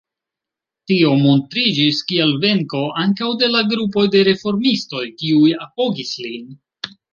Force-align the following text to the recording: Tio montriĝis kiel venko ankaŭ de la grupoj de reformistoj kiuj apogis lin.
Tio 0.91 1.11
montriĝis 1.25 1.99
kiel 2.13 2.33
venko 2.45 2.81
ankaŭ 3.03 3.29
de 3.43 3.51
la 3.53 3.63
grupoj 3.75 4.07
de 4.17 4.25
reformistoj 4.31 5.05
kiuj 5.23 5.55
apogis 5.69 6.19
lin. 6.27 6.53